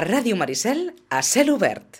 [0.00, 1.98] Ràdio Maricel, a cel obert.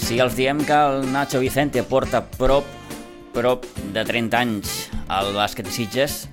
[0.00, 2.79] Si els diem que el Nacho Vicente porta prop,
[3.40, 3.64] prop
[3.94, 4.72] de 30 anys
[5.08, 6.26] al bàsquet de Sitges,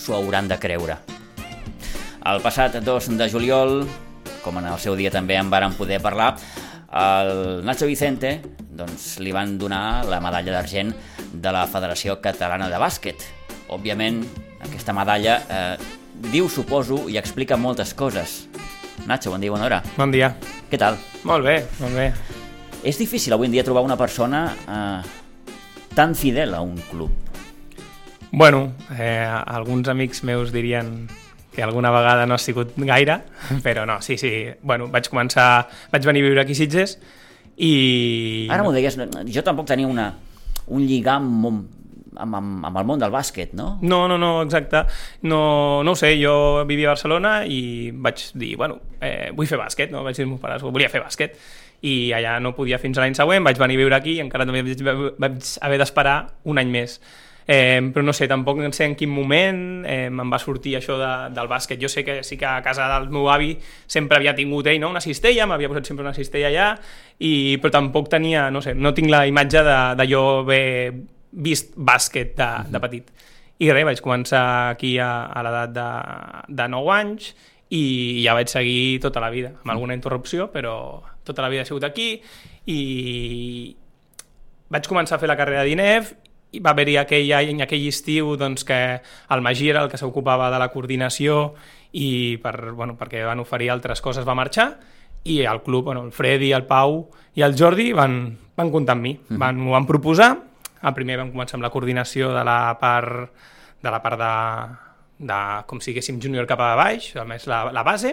[0.00, 0.96] s'ho hauran de creure.
[2.24, 3.82] El passat 2 de juliol,
[4.40, 6.32] com en el seu dia també en varen poder parlar,
[6.88, 8.38] al Nacho Vicente
[8.72, 10.94] doncs, li van donar la medalla d'argent
[11.32, 13.28] de la Federació Catalana de Bàsquet.
[13.72, 14.22] Òbviament,
[14.64, 15.76] aquesta medalla eh,
[16.32, 18.46] diu, suposo, i explica moltes coses.
[19.04, 19.84] Nacho, bon dia, bona hora.
[19.98, 20.32] Bon dia.
[20.70, 20.96] Què tal?
[21.28, 22.12] Molt bé, molt bé.
[22.88, 25.18] És difícil avui en dia trobar una persona eh,
[25.94, 27.10] tan fidel a un club.
[28.30, 31.08] Bueno, eh, alguns amics meus dirien
[31.54, 33.20] que alguna vegada no ha sigut gaire,
[33.62, 34.48] però no, sí, sí.
[34.62, 35.68] Bueno, vaig començar...
[35.92, 36.96] Vaig venir a viure aquí a Sitges
[37.60, 38.48] i...
[38.50, 38.96] Ara m'ho deies,
[39.28, 40.08] jo tampoc tenia una,
[40.72, 41.66] un lligam amb,
[42.16, 43.74] amb, amb, amb el món del bàsquet, no?
[43.84, 44.86] No, no, no, exacte.
[45.28, 49.60] No, no ho sé, jo vivia a Barcelona i vaig dir, bueno, eh, vull fer
[49.60, 50.06] bàsquet, no?
[50.06, 51.36] Vaig dir als meus pares, volia fer bàsquet
[51.82, 54.46] i allà no podia fins a l'any següent, vaig venir a viure aquí i encara
[54.46, 56.16] també vaig, vaig haver d'esperar
[56.46, 57.00] un any més.
[57.42, 60.94] Eh, però no sé, tampoc no sé en quin moment eh, em va sortir això
[61.00, 61.80] de, del bàsquet.
[61.82, 64.92] Jo sé que sí que a casa del meu avi sempre havia tingut ell no?
[64.94, 66.68] una cistella, m'havia posat sempre una cistella allà,
[67.18, 69.64] i, però tampoc tenia, no sé, no tinc la imatge
[70.06, 70.94] jo haver
[71.32, 73.10] vist bàsquet de, de petit.
[73.62, 75.88] I res, vaig començar aquí a, a l'edat de,
[76.62, 77.34] de 9 anys
[77.72, 81.68] i ja vaig seguir tota la vida, amb alguna interrupció, però tota la vida he
[81.68, 82.20] sigut aquí
[82.68, 83.76] i
[84.72, 86.12] vaig començar a fer la carrera d'INEF
[86.52, 90.50] i va haver-hi aquell any, aquell estiu doncs, que el Magí era el que s'ocupava
[90.52, 91.54] de la coordinació
[91.96, 94.74] i per, bueno, perquè van oferir altres coses va marxar
[95.24, 97.06] i el club, bueno, el Freddy, el Pau
[97.38, 99.38] i el Jordi van, van comptar amb mi, mm -hmm.
[99.38, 100.36] van, m'ho van proposar,
[100.82, 103.30] el primer vam començar amb la coordinació de la part
[103.82, 104.91] de la part de,
[105.22, 105.38] de
[105.70, 108.12] com si haguéssim júnior cap a baix, a més la, la base,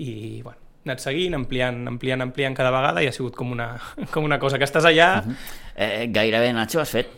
[0.00, 3.74] i bueno, anat seguint, ampliant, ampliant, ampliant cada vegada i ha sigut com una,
[4.14, 5.10] com una cosa que estàs allà...
[5.20, 5.36] Uh -huh.
[5.76, 7.08] eh, gairebé, Nacho, has fet,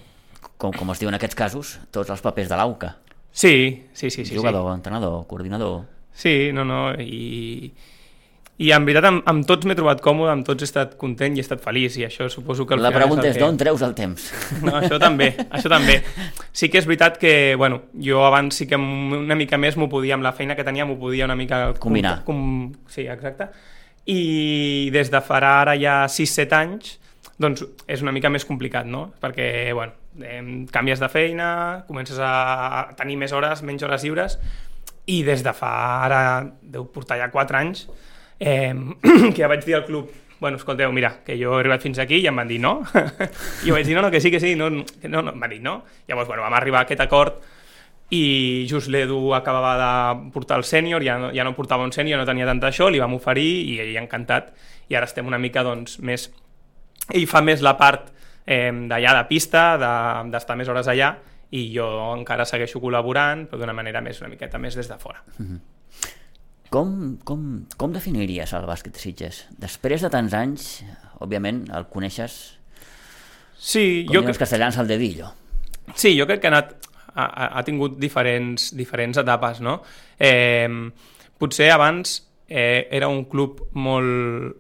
[0.59, 2.97] com, com es diu en aquests casos, tots els papers de l'AUCA.
[3.33, 4.25] Sí, sí, sí.
[4.25, 4.77] sí Jugador, sí.
[4.77, 5.85] entrenador, coordinador...
[6.13, 7.73] Sí, no, no, i,
[8.61, 11.41] i en veritat amb, amb tots m'he trobat còmode, amb tots he estat content i
[11.41, 12.77] he estat feliç, i això suposo que...
[12.77, 13.65] La pregunta és, és d'on que...
[13.65, 14.27] treus el temps?
[14.61, 15.99] No, això també, això també.
[16.53, 20.19] Sí que és veritat que, bueno, jo abans sí que una mica més m'ho podia,
[20.19, 21.71] amb la feina que tenia, m'ho podia una mica...
[21.81, 22.19] Combinar.
[22.29, 23.49] Com, com, sí, exacte.
[24.13, 26.97] I des de farà ara ja 6-7 anys,
[27.41, 29.07] doncs és una mica més complicat, no?
[29.23, 31.49] Perquè, bueno, eh, canvies de feina,
[31.89, 34.39] comences a tenir més hores, menys hores lliures,
[35.11, 35.73] i des de fa
[36.05, 36.23] ara,
[36.63, 37.87] deu portar ja 4 anys,
[38.43, 38.75] eh,
[39.33, 40.11] que ja vaig dir al club
[40.43, 42.81] bueno, escolteu, mira, que jo he arribat fins aquí i em van dir no.
[43.63, 44.67] I jo vaig dir no, no, que sí, que sí, no,
[44.99, 45.85] que no, no, em van dir no.
[46.09, 47.39] Llavors, bueno, vam arribar a aquest acord
[48.13, 52.19] i just l'Edu acabava de portar el sènior, ja, no, ja no portava un sènior,
[52.19, 54.51] no tenia tant això, li vam oferir i ell encantat,
[54.91, 56.27] i ara estem una mica doncs, més...
[57.15, 58.11] Ell fa més la part
[58.45, 61.15] eh, d'allà de pista, d'estar de, més hores allà,
[61.55, 61.87] i jo
[62.17, 65.23] encara segueixo col·laborant, però d'una manera més una miqueta més des de fora.
[65.39, 65.59] Uh -huh.
[66.73, 67.43] Com, com,
[67.77, 69.43] com definiries el bàsquet Sitges?
[69.61, 70.71] Després de tants anys,
[71.21, 72.39] òbviament, el coneixes...
[73.61, 74.23] Sí, com jo...
[74.23, 75.29] Com els castellans al dedillo.
[75.93, 76.73] Sí, jo crec que ha anat
[77.15, 79.81] ha, ha tingut diferents, diferents etapes, no?
[80.17, 80.69] Eh,
[81.39, 84.59] potser abans eh, era un club molt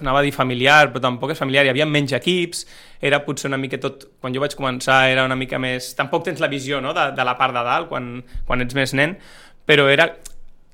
[0.00, 2.64] anava a dir familiar, però tampoc és familiar, hi havia menys equips,
[3.02, 6.40] era potser una mica tot, quan jo vaig començar era una mica més, tampoc tens
[6.42, 6.92] la visió no?
[6.94, 8.10] de, de la part de dalt quan,
[8.46, 9.16] quan ets més nen,
[9.68, 10.08] però era,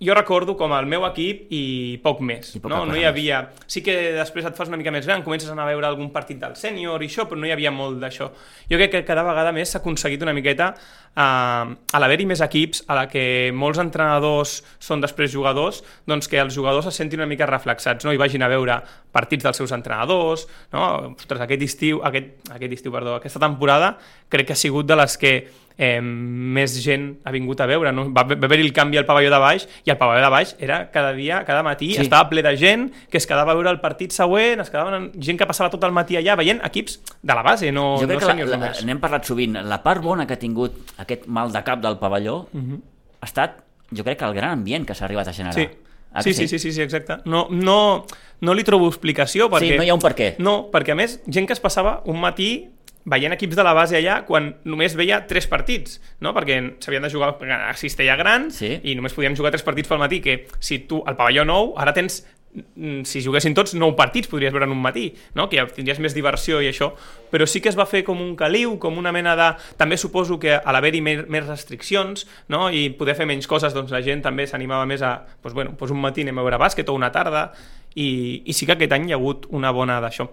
[0.03, 1.63] jo recordo com el meu equip i
[2.03, 2.51] poc més.
[2.59, 2.83] I no?
[2.89, 3.45] no hi havia...
[3.71, 6.11] Sí que després et fas una mica més gran, comences a anar a veure algun
[6.15, 8.29] partit del sènior i això, però no hi havia molt d'això.
[8.71, 12.85] Jo crec que cada vegada més s'ha aconseguit una miqueta eh, a l'haver-hi més equips,
[12.91, 13.25] a la que
[13.55, 18.13] molts entrenadors són després jugadors, doncs que els jugadors es sentin una mica reflexats no?
[18.13, 18.81] i vagin a veure
[19.15, 20.49] partits dels seus entrenadors.
[20.75, 21.15] No?
[21.15, 23.95] Ostres, aquest estiu, aquest, aquest estiu, perdó, aquesta temporada
[24.29, 25.37] crec que ha sigut de les que
[25.77, 27.91] eh, més gent ha vingut a veure.
[27.93, 28.05] No?
[28.15, 30.91] Va, va haver-hi el canvi al pavelló de baix i el pavelló de baix era
[30.95, 32.03] cada dia, cada matí, sí.
[32.03, 35.39] estava ple de gent que es quedava a veure el partit següent, es quedaven gent
[35.39, 38.37] que passava tot el matí allà veient equips de la base, no, jo crec no
[38.37, 41.63] que la, la, n'hem parlat sovint, la part bona que ha tingut aquest mal de
[41.67, 42.73] cap del pavelló uh Mhm.
[42.75, 42.81] -huh.
[43.21, 45.55] ha estat, jo crec que el gran ambient que s'ha arribat a generar.
[45.55, 45.69] Sí.
[46.13, 47.17] Ah, sí, sí, sí, sí, sí, exacte.
[47.25, 48.07] No, no,
[48.41, 49.73] no li trobo explicació perquè...
[49.73, 50.37] Sí, no hi ha un per què.
[50.39, 52.69] No, perquè a més, gent que es passava un matí
[53.05, 56.33] veient equips de la base allà quan només veia tres partits, no?
[56.33, 58.79] perquè s'havien de jugar a Cistella Gran Sí.
[58.83, 61.93] i només podíem jugar tres partits pel matí, que si tu al pavelló nou ara
[61.93, 62.23] tens
[62.55, 65.51] mm, si juguessin tots, nou partits podries veure en un matí, no?
[65.51, 66.95] que ja tindries més diversió i això,
[67.31, 69.51] però sí que es va fer com un caliu, com una mena de...
[69.77, 72.71] També suposo que a l'haver-hi més, més restriccions no?
[72.71, 75.93] i poder fer menys coses, doncs la gent també s'animava més a, doncs, bueno, doncs
[75.93, 77.51] un matí anem a veure bàsquet o una tarda,
[77.95, 80.31] i, i sí que aquest any hi ha hagut una bona d'això.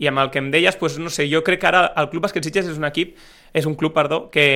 [0.00, 2.24] I amb el que em deies, doncs, no sé, jo crec que ara el Club
[2.24, 3.18] Bàsquet Sitges és un equip,
[3.52, 4.46] és un club, perdó, que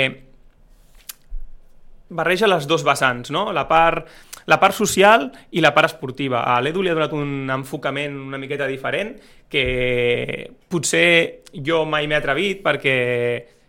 [2.14, 3.50] barreja les dos vessants, no?
[3.52, 4.08] La part,
[4.46, 6.44] la part social i la part esportiva.
[6.54, 9.14] A l'Edu li ha donat un enfocament una miqueta diferent
[9.50, 12.96] que potser jo mai m'he atrevit perquè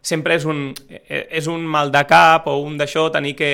[0.06, 0.68] sempre és un,
[1.10, 3.52] és un mal de cap o un d'això tenir que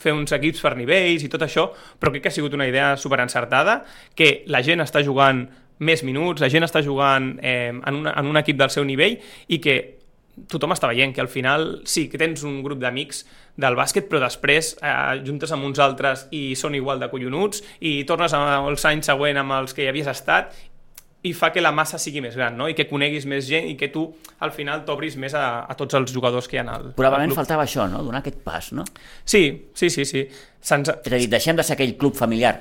[0.00, 1.66] fer uns equips per nivells i tot això,
[2.00, 3.82] però crec que ha sigut una idea superencertada,
[4.16, 5.44] que la gent està jugant
[5.80, 9.16] més minuts, la gent està jugant eh, en, una, en un equip del seu nivell
[9.48, 9.78] i que
[10.48, 13.24] tothom està veient que al final sí que tens un grup d'amics
[13.60, 18.02] del bàsquet, però després eh, juntes amb uns altres i són igual de collonuts i
[18.08, 20.54] tornes els anys següent amb els que hi havies estat
[21.22, 22.68] i fa que la massa sigui més gran, no?
[22.70, 24.06] I que coneguis més gent i que tu
[24.40, 27.28] al final t'obris més a, a tots els jugadors que hi ha al, al Probablement
[27.34, 27.40] club.
[27.42, 28.00] faltava això, no?
[28.06, 28.86] Donar aquest pas, no?
[29.28, 29.42] Sí,
[29.76, 30.24] sí, sí, sí.
[30.64, 30.88] Se'ns...
[30.88, 32.54] És a dir, deixem de ser aquell club familiar.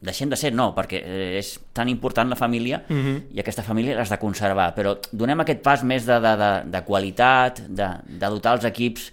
[0.00, 3.32] Deixem de ser, no, perquè eh, és tan important la família Mhm.
[3.32, 6.82] i aquesta família l'has de conservar, però donem aquest pas més de, de, de, de
[6.84, 9.10] qualitat, de, de dotar els equips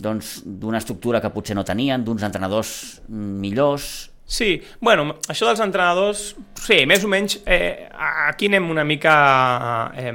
[0.00, 3.90] doncs, d'una estructura que potser no tenien, d'uns entrenadors mm, millors,
[4.32, 6.20] Sí, bueno, això dels entrenadors,
[6.56, 7.90] sí, més o menys, eh,
[8.30, 10.12] aquí anem una mica eh,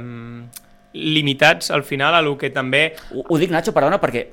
[0.94, 2.96] limitats al final a lo que també...
[3.14, 4.24] Ho, ho dic, Nacho, perdona, perquè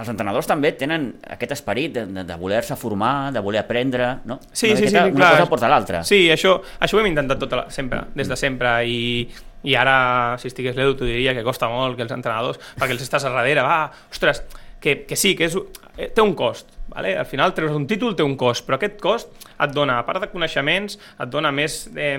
[0.00, 4.38] els entrenadors també tenen aquest esperit de, de, de voler-se formar, de voler aprendre, no?
[4.52, 5.32] Sí, una sí, sí, Una clar.
[5.36, 6.02] cosa porta l'altra.
[6.04, 9.26] Sí, això, això ho hem intentat tota la, sempre, des de sempre, i,
[9.66, 13.06] i ara, si estigués l'Edu, t'ho diria que costa molt que els entrenadors, perquè els
[13.06, 13.80] estàs a darrere, va,
[14.12, 14.44] ostres,
[14.80, 15.56] que, que sí, que és,
[15.96, 17.16] eh, té un cost, vale?
[17.18, 20.22] al final treus un títol, té un cost, però aquest cost et dona, a part
[20.22, 22.18] de coneixements, et dona més, eh,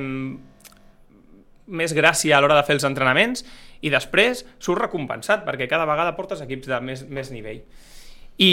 [1.68, 3.44] més gràcia a l'hora de fer els entrenaments
[3.82, 7.64] i després surt recompensat perquè cada vegada portes equips de més, més nivell.
[8.38, 8.52] I,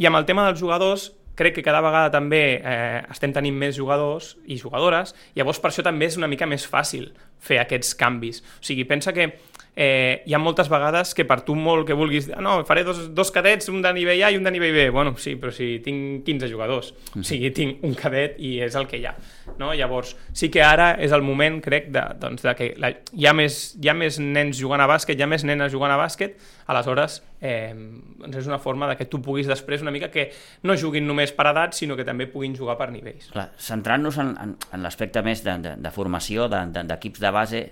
[0.00, 3.74] I amb el tema dels jugadors, crec que cada vegada també eh, estem tenint més
[3.76, 7.10] jugadors i jugadores, llavors per això també és una mica més fàcil
[7.44, 8.42] fer aquests canvis.
[8.58, 9.32] O sigui, pensa que
[9.76, 13.08] eh, hi ha moltes vegades que per tu molt que vulguis ah, no, faré dos,
[13.14, 15.78] dos cadets, un de nivell A i un de nivell B bueno, sí, però si
[15.84, 19.14] tinc 15 jugadors o sigui, tinc un cadet i és el que hi ha
[19.58, 19.72] no?
[19.74, 23.34] llavors, sí que ara és el moment crec, de, doncs, de que la, hi, ha
[23.34, 26.38] més, hi ha més nens jugant a bàsquet hi ha més nenes jugant a bàsquet
[26.70, 30.30] aleshores eh, doncs és una forma de que tu puguis després una mica que
[30.62, 34.54] no juguin només per edat sinó que també puguin jugar per nivells centrant-nos en, en,
[34.70, 37.66] en l'aspecte més de, de, de formació, d'equips de, d'equips de base,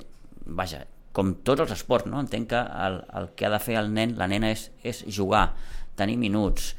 [0.46, 0.82] vaja,
[1.16, 2.20] com tots els esports, no?
[2.20, 5.50] entenc que el, el que ha de fer el nen, la nena, és, és jugar,
[5.98, 6.72] tenir minuts.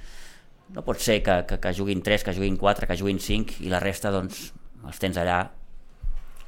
[0.74, 3.72] No pot ser que, que, que juguin 3, que juguin 4, que juguin 5 i
[3.72, 4.48] la resta doncs,
[4.84, 5.44] els tens allà,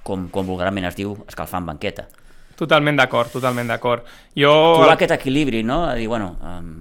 [0.06, 2.08] com, com vulgarment es diu, escalfant banqueta.
[2.56, 4.08] Totalment d'acord, totalment d'acord.
[4.38, 4.52] Jo...
[4.80, 5.84] Trobar aquest equilibri, no?
[5.90, 6.74] A dir, bueno, um,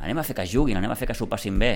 [0.00, 1.72] anem a fer que juguin, anem a fer que s'ho passin bé.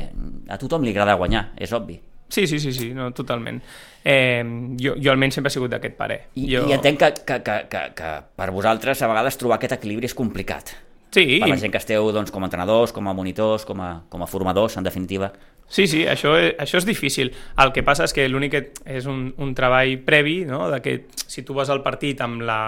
[0.48, 1.98] A tothom li agrada guanyar, és obvi.
[2.34, 3.60] Sí, sí, sí, sí no, totalment.
[4.02, 4.42] Eh,
[4.80, 6.18] jo, jo almenys sempre he sigut d'aquest parer.
[6.34, 6.64] I, jo...
[6.68, 10.16] I entenc que, que, que, que, que per vosaltres a vegades trobar aquest equilibri és
[10.18, 10.74] complicat.
[11.14, 13.90] Sí, Per la gent que esteu doncs, com a entrenadors, com a monitors, com a,
[14.10, 15.28] com a formadors, en definitiva.
[15.70, 17.30] Sí, sí, això, és- això és difícil.
[17.62, 18.62] El que passa és que l'únic que
[18.98, 20.66] és un, un treball previ, no?
[20.72, 22.58] de que si tu vas al partit amb la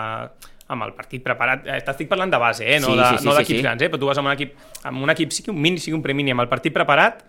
[0.69, 2.79] amb el partit preparat, eh, t'estic parlant de base, eh?
[2.83, 3.63] no Sí, de- sí, sí, no sí, d'equips sí.
[3.67, 3.91] grans, eh?
[3.91, 4.55] però tu vas amb un equip,
[4.89, 7.21] amb un equip sigui un mini, sigui un premini, amb el partit preparat,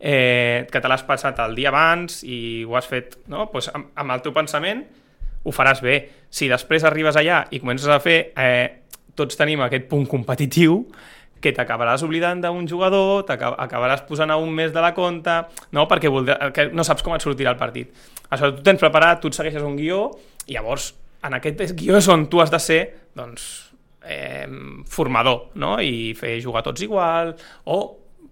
[0.00, 3.48] eh, que te l'has passat el dia abans i ho has fet no?
[3.52, 4.84] pues amb, amb el teu pensament,
[5.44, 5.98] ho faràs bé.
[6.32, 8.84] Si després arribes allà i comences a fer, eh,
[9.14, 10.82] tots tenim aquest punt competitiu,
[11.44, 15.42] que t'acabaràs oblidant d'un jugador, t'acabaràs posant a un més de la compta,
[15.76, 15.84] no?
[15.90, 17.92] perquè voldrà, que no saps com et sortirà el partit.
[18.32, 20.06] Això tu tens preparat, tu et segueixes un guió,
[20.48, 22.80] i llavors en aquest guió és on tu has de ser
[23.16, 23.44] doncs,
[24.08, 24.48] eh,
[24.88, 25.76] formador, no?
[25.84, 27.34] i fer jugar tots igual,
[27.68, 27.80] o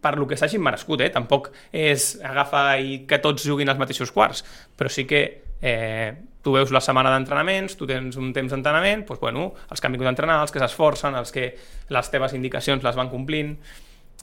[0.02, 1.12] per lo que s'hagin merescut, eh?
[1.14, 4.42] tampoc és agafar i que tots juguin els mateixos quarts,
[4.76, 5.22] però sí que
[5.62, 6.10] eh,
[6.42, 9.94] tu veus la setmana d'entrenaments, tu tens un temps d'entrenament, doncs, bueno, els que han
[9.94, 11.52] vingut a entrenar, els que s'esforcen, els que
[11.94, 13.54] les teves indicacions les van complint,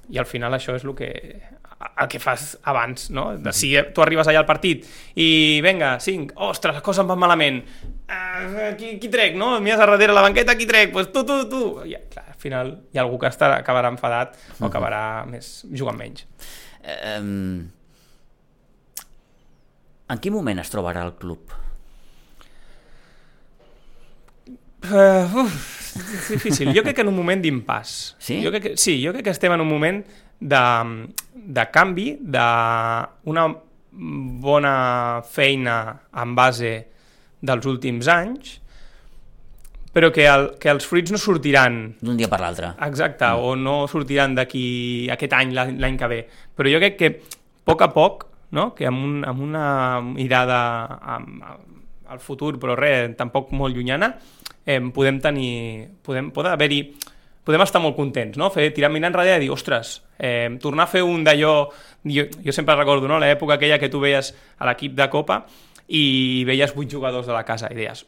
[0.09, 1.09] i al final això és el que,
[1.87, 3.29] el que fas abans, no?
[3.37, 7.21] De, si tu arribes allà al partit i, vinga, cinc, ostres, les coses em van
[7.21, 7.61] malament,
[8.09, 9.55] ah, qui, qui trec, no?
[9.63, 10.91] Mires a darrere la banqueta, qui trec?
[10.95, 11.63] Pues tu, tu, tu.
[11.87, 15.97] I, clar, al final hi ha algú que estarà, acabarà enfadat o acabarà més, jugant
[15.99, 16.23] menys.
[16.87, 17.67] Em,
[20.07, 21.51] en quin moment es trobarà el club?
[24.87, 25.57] Uh, uf,
[25.99, 26.71] és difícil.
[26.71, 27.97] Jo crec que en un moment d'impàs.
[28.23, 28.39] Sí?
[28.45, 29.99] Jo crec que, sí, jo crec que estem en un moment
[30.39, 30.63] de,
[31.35, 33.49] de canvi, d'una
[34.39, 34.73] bona
[35.27, 35.75] feina
[36.23, 36.73] en base
[37.43, 38.61] dels últims anys,
[39.93, 42.73] però que, el, que els fruits no sortiran D'un dia per l'altre.
[42.85, 43.45] Exacte, mm.
[43.45, 46.19] o no sortiran d'aquí aquest any, l'any que ve.
[46.55, 48.25] Però jo crec que a poc a poc,
[48.57, 48.71] no?
[48.77, 49.65] que amb, un, amb una
[50.05, 50.59] mirada
[51.15, 51.45] amb,
[52.09, 54.13] al futur, però res, tampoc molt llunyana,
[54.65, 55.53] eh, podem tenir...
[56.05, 56.83] Podem, poder haver-hi
[57.49, 58.51] podem estar molt contents, no?
[58.53, 61.53] Fer, tirar mirant enrere i dir, ostres, eh, tornar a fer un d'allò...
[62.05, 63.17] Jo, jo sempre recordo no?
[63.19, 65.41] l'època aquella que tu veies a l'equip de Copa
[65.89, 68.05] i veies vuit jugadors de la casa i deies,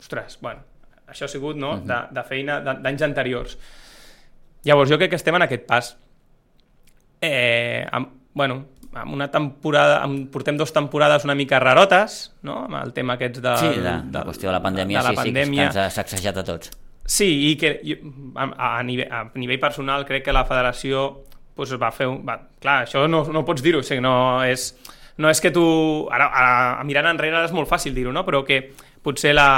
[0.00, 0.64] ostres, bueno,
[1.08, 1.76] això ha sigut no?
[1.84, 3.58] de, de feina de- d'anys anteriors.
[4.64, 5.90] Llavors, jo crec que estem en aquest pas.
[7.20, 12.64] Eh, amb, bueno, amb una temporada, amb, portem dues temporades una mica rarotes, no?
[12.66, 15.16] amb el tema aquests de, Sí, la, la qüestió de la pandèmia, de la sí,
[15.16, 15.60] sí, pandèmia.
[15.62, 16.70] que ens ha sacsejat a tots.
[17.04, 17.96] Sí, i que jo,
[18.40, 22.22] a, a, nivell, a nivell personal crec que la federació pues, va fer un...
[22.26, 24.70] Va, clar, això no, no pots dir-ho, o sigui, no és,
[25.20, 25.64] no és que tu...
[26.12, 28.24] Ara, ara, mirant enrere és molt fàcil dir-ho, no?
[28.24, 28.62] però que
[29.04, 29.48] potser la,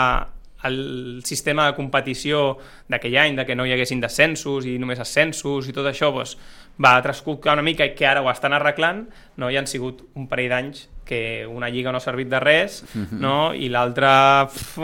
[0.64, 2.56] el sistema de competició
[2.88, 6.36] d'aquell any, de que no hi haguessin descensos i només ascensos i tot això, doncs,
[6.82, 9.50] va trascucar una mica i que ara ho estan arreglant, no?
[9.50, 12.80] hi han sigut un parell d'anys que una lliga no ha servit de res,
[13.12, 13.54] no?
[13.54, 14.10] i l'altra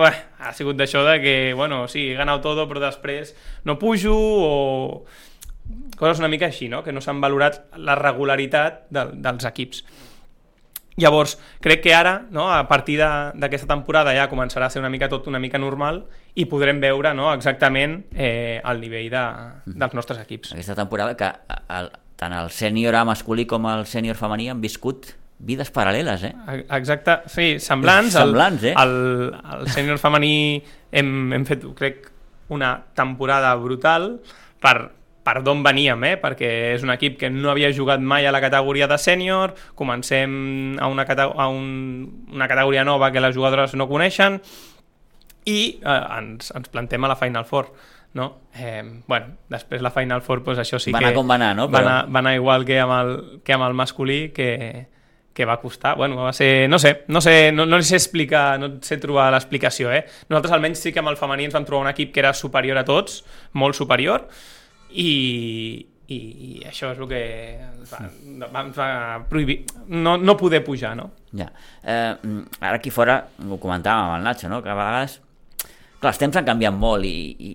[0.07, 3.35] eh, ha sigut d'això de que, bueno, sí, he ganat tot, però després
[3.67, 4.55] no pujo o
[5.99, 6.83] coses una mica així, no?
[6.87, 9.83] que no s'han valorat la regularitat de, dels equips.
[11.01, 15.09] Llavors, crec que ara, no, a partir d'aquesta temporada ja començarà a ser una mica
[15.09, 16.03] tot una mica normal
[16.37, 19.25] i podrem veure no, exactament eh, el nivell de,
[19.67, 20.53] dels nostres equips.
[20.53, 21.31] Aquesta temporada que
[21.79, 26.35] el, tant el sènior masculí com el sènior femení han viscut vides paral·leles, eh?
[26.53, 28.13] E- Exacte, sí, semblants.
[28.15, 28.75] Semblants, eh?
[28.79, 28.93] El,
[29.33, 32.05] el, el sènior femení hem, hem fet, crec,
[32.53, 34.21] una temporada brutal
[34.63, 34.77] per,
[35.23, 36.17] per d'on veníem, eh?
[36.19, 40.77] perquè és un equip que no havia jugat mai a la categoria de sènior, comencem
[40.83, 44.41] a una, cate a un, una categoria nova que les jugadores no coneixen
[45.47, 47.71] i eh, ens, ens plantem a la Final Four
[48.15, 48.27] no?
[48.55, 51.55] Eh, bueno, després la Final Four pues això sí Va que anar com va anar,
[51.57, 51.69] no?
[51.71, 53.15] va, Però- anar, va anar igual que amb el,
[53.45, 54.89] que amb el masculí que,
[55.33, 58.75] que va costar, bueno, va ser, no sé, no sé, no, no sé explicar, no
[58.85, 60.03] sé trobar l'explicació, eh?
[60.29, 62.77] Nosaltres almenys sí que amb el femení ens vam trobar un equip que era superior
[62.77, 63.23] a tots,
[63.57, 64.27] molt superior,
[64.95, 67.23] i, i, i això és el que
[67.91, 68.05] va,
[68.53, 68.89] va, va
[69.31, 71.11] prohibir, no, no poder pujar, no?
[71.37, 71.49] Ja.
[71.83, 73.19] Eh, mm, ara aquí fora,
[73.49, 74.63] ho comentàvem amb el Nacho, no?
[74.63, 75.21] que a vegades...
[76.03, 77.51] Clar, els temps han canviat molt i, i,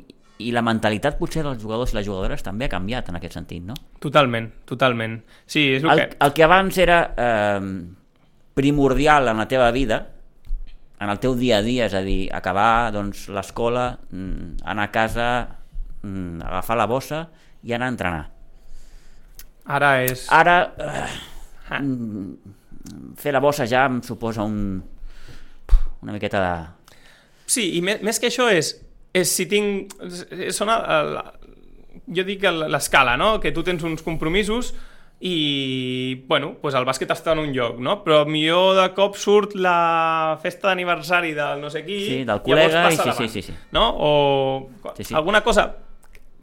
[0.48, 3.63] i la mentalitat potser dels jugadors i les jugadores també ha canviat en aquest sentit,
[3.67, 3.75] no?
[4.00, 5.17] Totalment, totalment.
[5.44, 6.20] Sí, és el, El, que...
[6.24, 7.65] el que abans era eh,
[8.56, 10.06] primordial en la teva vida,
[11.00, 14.94] en el teu dia a dia, és a dir, acabar doncs, l'escola, mm, anar a
[14.96, 15.27] casa,
[16.04, 17.24] mm, agafar la bossa
[17.63, 18.25] i anar a entrenar.
[19.68, 20.27] Ara és...
[20.32, 21.18] Ara, eh,
[21.70, 21.82] Ah.
[21.84, 22.54] mm,
[23.20, 24.82] fer la bossa ja em suposa un,
[26.01, 26.51] una miqueta de...
[27.48, 28.70] Sí, i més, més que això és,
[29.13, 29.92] és si tinc...
[30.00, 31.18] el, el,
[32.16, 33.34] jo dic l'escala, no?
[33.44, 34.74] Que tu tens uns compromisos
[35.20, 37.98] i, bueno, pues el bàsquet està en un lloc, no?
[38.06, 42.00] Però millor de cop surt la festa d'aniversari del no sé qui...
[42.06, 43.58] Sí, del col·lega, i sí, sí, sí, sí.
[43.75, 43.89] No?
[43.98, 44.12] O
[44.96, 45.16] Sí, sí.
[45.18, 45.68] alguna cosa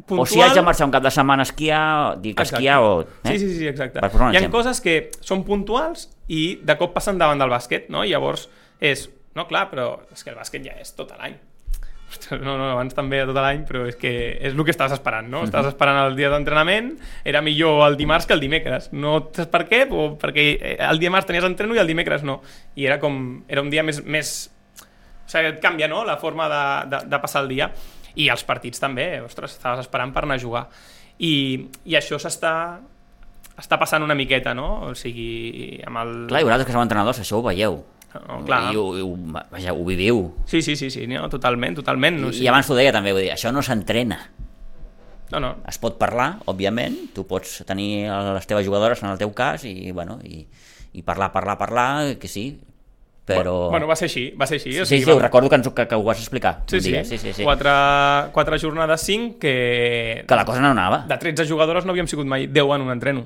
[0.07, 0.25] puntual...
[0.25, 1.85] O si haig de marxar un cap de setmana a esquiar,
[2.21, 2.61] dic Exacte.
[2.61, 2.93] esquiar o...
[3.03, 3.33] Eh?
[3.33, 4.01] Sí, sí, sí, exacte.
[4.01, 4.59] Per Hi ha exemple.
[4.59, 8.05] coses que són puntuals i de cop passen davant del bàsquet, no?
[8.05, 8.49] I llavors
[8.81, 11.37] és, no, clar, però és que el bàsquet ja és tot l'any.
[12.31, 15.43] No, no, abans també tot l'any, però és que és el que estaves esperant, no?
[15.47, 16.93] Estaves esperant el dia d'entrenament,
[17.27, 18.91] era millor el dimarts que el dimecres.
[18.93, 19.85] No saps per què?
[19.91, 22.41] O perquè eh, el dimarts tenies entreno i el dimecres no.
[22.77, 23.43] I era com...
[23.49, 24.05] Era un dia més...
[24.05, 24.35] més
[25.25, 27.71] o sigui, et canvia, no?, la forma de, de, de passar el dia.
[28.21, 30.67] I els partits també, ostres, estaves esperant per anar a jugar.
[31.19, 31.33] I,
[31.87, 32.55] i això s'està
[33.59, 34.91] està passant una miqueta, no?
[34.91, 36.15] O sigui, amb el...
[36.31, 37.79] Clar, i vosaltres que sou entrenadors, això ho veieu.
[38.15, 38.69] No, clar.
[38.71, 39.13] I ho, i ho,
[39.51, 40.25] vaja, ho viviu.
[40.51, 42.21] Sí, sí, sí, sí, no, totalment, totalment.
[42.23, 42.45] No, I, sí.
[42.47, 44.21] I abans t'ho deia també, vull dir, això no s'entrena.
[45.33, 49.33] no, no, Es pot parlar, òbviament, tu pots tenir les teves jugadores en el teu
[49.35, 50.45] cas i, bueno, i,
[50.95, 52.61] i parlar, parlar, parlar, que sí,
[53.25, 53.71] però...
[53.71, 54.75] Bueno, va ser així, va ser així.
[54.81, 56.81] o sí, sigui, sí, ho va- recordo que, ens, que, que ho vas explicar Sí,
[56.81, 57.43] sí, sí, sí, sí.
[57.47, 57.71] Quatre,
[58.33, 60.25] quatre jornades, cinc, que...
[60.29, 61.05] Que la cosa no anava.
[61.09, 63.25] De 13 jugadores no havíem sigut mai 10 en un entreno.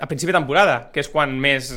[0.00, 1.68] A principi de temporada, que és quan més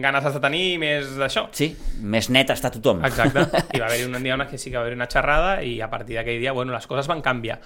[0.00, 1.42] ganes has de tenir, més d'això.
[1.52, 3.02] Sí, més net està tothom.
[3.04, 3.42] Exacte.
[3.76, 5.90] I va haver-hi un dia una que sí que va haver una xerrada i a
[5.92, 7.58] partir d'aquell dia, bueno, les coses van canviar.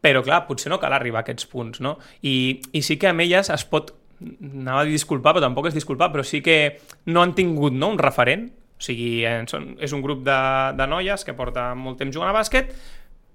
[0.00, 1.98] Però, clar, potser no cal arribar a aquests punts, no?
[2.24, 5.76] I, i sí que amb elles es pot, anava a dir disculpar, però tampoc és
[5.76, 8.50] disculpar, però sí que no han tingut no, un referent
[8.80, 10.38] O sigui, són, és un grup de,
[10.72, 12.70] de noies que porta molt temps jugant a bàsquet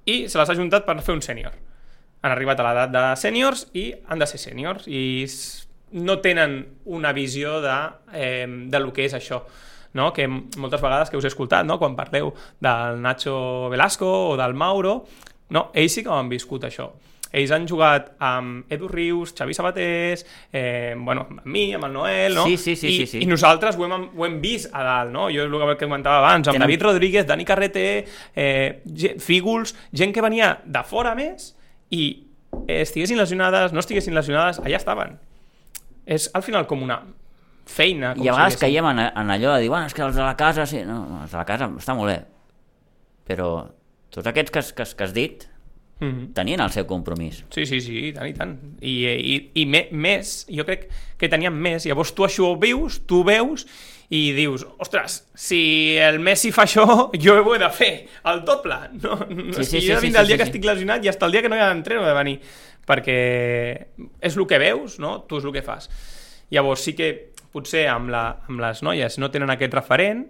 [0.09, 1.53] i se les ha juntat per fer un sènior.
[2.25, 5.27] Han arribat a l'edat de sèniors i han de ser sèniors i
[6.01, 6.57] no tenen
[6.89, 7.75] una visió de,
[8.17, 9.43] eh, de lo que és això
[9.95, 10.11] no?
[10.13, 11.77] que moltes vegades que us he escoltat, no?
[11.79, 15.03] quan parleu del Nacho Velasco o del Mauro,
[15.55, 15.69] no?
[15.73, 16.89] ells sí que ho han viscut això.
[17.35, 20.23] Ells han jugat amb Edu Rius, Xavi Sabatés,
[20.55, 22.45] eh, bueno, amb mi, amb el Noel, no?
[22.47, 23.23] Sí, sí, sí, I, sí, sí.
[23.23, 25.25] I nosaltres ho hem, ho hem vist a dalt, no?
[25.33, 28.81] Jo és el que comentava abans, amb Tenen- David Rodríguez, Dani Carreter, eh,
[29.19, 31.51] Fígols, gent que venia de fora més
[31.91, 32.05] i
[32.67, 35.17] eh, estiguessin lesionades, no estiguessin lesionades, allà estaven.
[36.05, 37.01] És al final com una
[37.65, 38.13] feina.
[38.15, 40.15] Com I a vegades si caiem en, en allò de dir, bueno, és que els
[40.15, 42.19] de la casa, sí, no, els de la casa està molt bé,
[43.27, 43.49] però
[44.13, 45.47] tots aquests que que que has dit
[45.99, 46.33] Mhm.
[46.35, 47.45] tenien el seu compromís.
[47.49, 48.55] Sí, sí, sí, i tant, i tant.
[48.81, 51.85] I, i, i me, més, jo crec que teníem més.
[51.87, 53.63] Llavors tu això ho vius, tu ho veus
[54.09, 56.83] i dius, ostres, si el Messi fa això,
[57.17, 57.93] jo ho he de fer,
[58.25, 58.75] el doble.
[59.01, 60.49] No, no, Sí, sí, sí, jo sí, el sí, dia sí, que sí.
[60.51, 62.35] estic lesionat i hasta el dia que no hi ha d'entreno de venir,
[62.85, 63.17] perquè
[64.21, 65.21] és el que veus, no?
[65.25, 65.89] tu és el que fas.
[66.51, 70.27] Llavors sí que potser amb, la, amb les noies no tenen aquest referent,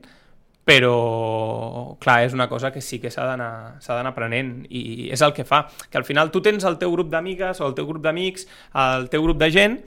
[0.66, 5.46] però clar, és una cosa que sí que s'ha d'anar aprenent i és el que
[5.46, 8.48] fa, que al final tu tens el teu grup d'amigues o el teu grup d'amics,
[8.74, 9.80] el teu grup de gent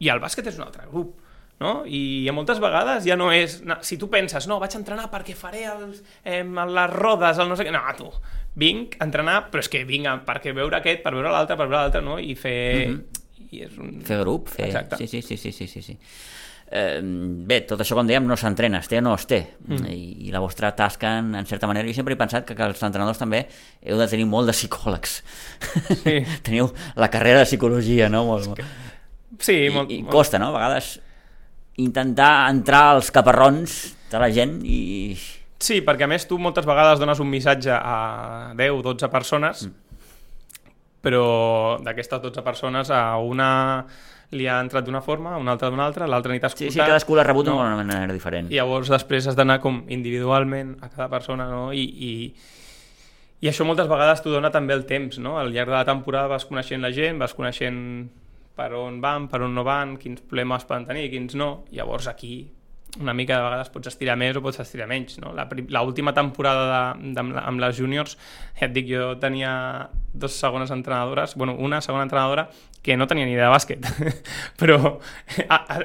[0.00, 1.12] i el bàsquet és un altre grup
[1.60, 1.82] no?
[1.84, 5.36] i moltes vegades ja no és no, si tu penses, no, vaig a entrenar perquè
[5.36, 8.08] faré els, eh, les rodes, el no sé què no, tu,
[8.58, 11.68] vinc a entrenar però és que vinc a, perquè veure aquest, per veure l'altre per
[11.68, 12.16] veure l'altre, no?
[12.18, 12.58] i fer
[13.50, 13.98] i és un...
[14.04, 14.68] Fer grup, fer...
[14.68, 14.98] Exacte.
[15.00, 15.96] Sí, sí, sí, sí, sí, sí, sí.
[16.70, 17.00] Eh,
[17.48, 19.40] bé, tot això, com dèiem, no s'entrena, es té o no es té.
[19.66, 19.88] Mm.
[19.88, 22.68] I, I la vostra tasca, en, en certa manera, jo sempre he pensat que, que
[22.68, 23.46] els entrenadors també
[23.80, 25.18] heu de tenir molt de psicòlegs.
[26.04, 26.18] Sí.
[26.46, 26.68] Teniu
[27.00, 28.26] la carrera de psicologia, no?
[28.28, 28.64] Molt, molt.
[29.40, 30.52] Sí, I, molt, I costa, no?
[30.52, 30.98] A vegades
[31.78, 35.16] intentar entrar als caparrons de la gent i...
[35.58, 39.87] Sí, perquè a més tu moltes vegades dones un missatge a 10, 12 persones, mm.
[41.02, 43.50] Però d'aquestes 12 persones a una
[44.36, 46.72] li ha entrat d'una forma, a una altra d'una altra, l'altra ni t'ha Sí, escoltat.
[46.74, 47.54] sí, cadascú l'ha rebut no?
[47.56, 48.50] d'una manera diferent.
[48.52, 51.70] I llavors després has d'anar com individualment a cada persona, no?
[51.72, 52.12] I, i,
[53.40, 55.38] i això moltes vegades t'ho dona també el temps, no?
[55.38, 57.80] Al llarg de la temporada vas coneixent la gent, vas coneixent
[58.58, 61.64] per on van, per on no van, quins problemes poden tenir, quins no.
[61.72, 62.50] Llavors aquí
[63.00, 65.30] una mica de vegades pots estirar més o pots estirar menys, no?
[65.34, 66.64] L'última temporada
[66.96, 68.16] de, de, amb, la- amb les júniors,
[68.58, 72.48] ja et dic, jo tenia dos segones entrenadores, bueno, una segona entrenadora
[72.82, 73.86] que no tenia ni idea de bàsquet,
[74.60, 74.98] però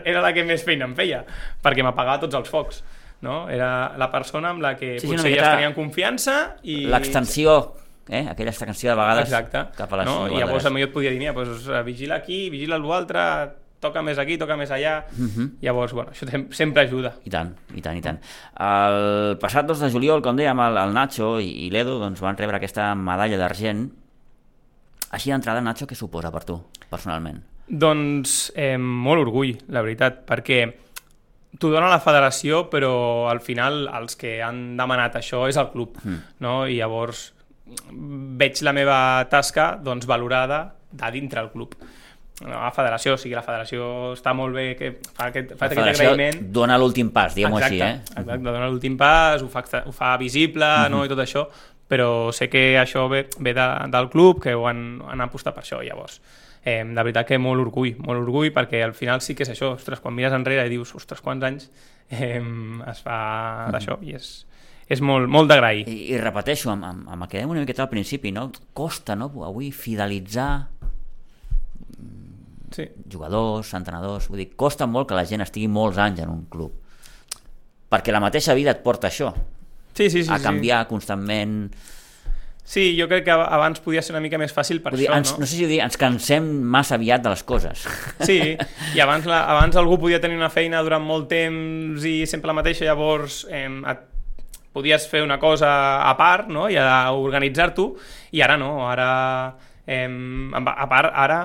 [0.05, 1.23] era la que més feina em feia,
[1.63, 2.83] perquè m'apagava tots els focs.
[3.23, 3.45] No?
[3.47, 6.81] Era la persona amb la que Sí, potser ja tenien confiança i...
[6.91, 7.53] L'extensió,
[8.09, 8.25] eh?
[8.27, 9.61] aquella extensió de vegades Exacte.
[9.77, 10.25] cap a les no?
[10.27, 13.23] I llavors jo et podia dir, mira, doncs, vigila aquí, vigila l'altre,
[13.83, 15.01] toca més aquí, toca més allà.
[15.17, 15.49] Mhm.
[15.61, 17.13] Llavors, bueno, això sempre ajuda.
[17.27, 18.19] I tant, i tant, i tant.
[18.57, 22.39] El passat 2 de juliol, com dèiem, el, el Nacho i, i l'Edu doncs, van
[22.39, 23.85] rebre aquesta medalla d'argent.
[25.13, 26.57] Així d'entrada, Nacho, què suposa per tu,
[26.89, 27.43] personalment?
[27.69, 30.63] Doncs eh, molt orgull, la veritat, perquè
[31.59, 35.99] t'ho dona la federació, però al final els que han demanat això és el club,
[36.03, 36.17] Mm.
[36.41, 36.55] no?
[36.67, 37.27] I llavors
[37.93, 38.97] veig la meva
[39.29, 41.75] tasca doncs, valorada de dintre el club.
[42.43, 45.71] No, la federació, o sigui, la federació està molt bé que fa aquest, fa La
[45.71, 46.41] aquest agraïment.
[46.51, 48.01] dona l'últim pas, diguem-ho així, eh?
[48.03, 50.91] Exacte, dona l'últim pas, ho fa, ho fa visible Mhm.
[50.91, 51.47] no, i tot això,
[51.87, 55.63] però sé que això ve, ve de, del club, que ho han, han apostat per
[55.63, 56.19] això, llavors.
[56.65, 59.73] Eh, de veritat que molt orgull, molt orgull, perquè al final sí que és això,
[59.75, 61.69] ostres, quan mires enrere i dius, ostres, quants anys
[62.09, 62.41] eh,
[62.89, 64.45] es fa d'això, i és,
[64.87, 65.87] és molt, molt d'agrair.
[65.87, 68.49] I, I repeteixo, amb, amb, amb el que dèiem una miqueta al principi, no?
[68.73, 69.31] costa no?
[69.43, 70.67] avui fidelitzar
[72.73, 72.87] Sí.
[73.11, 76.73] jugadors, entrenadors, vull dir, costa molt que la gent estigui molts anys en un club.
[77.93, 79.33] Perquè la mateixa vida et porta això,
[79.93, 80.43] Sí, sí, sí, a sí.
[80.43, 81.73] canviar constantment...
[82.63, 85.17] Sí, jo crec que abans podia ser una mica més fàcil per Vull dir, això,
[85.19, 85.43] ens, no?
[85.43, 87.83] no sé si dir, ens cansem massa aviat de les coses.
[88.29, 88.37] Sí,
[88.95, 92.55] i abans, la, abans algú podia tenir una feina durant molt temps i sempre la
[92.61, 94.05] mateixa, llavors eh, et,
[94.73, 95.69] podies fer una cosa
[96.07, 96.69] a part no?
[96.71, 97.91] i a organitzar-t'ho,
[98.33, 99.09] i ara no, ara,
[99.85, 100.07] eh,
[100.55, 101.41] a part, ara,